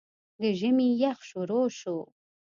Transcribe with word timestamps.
د 0.41 0.43
ژمي 0.59 0.89
يخ 1.03 1.17
شورو 1.29 1.61
شو 1.79 1.97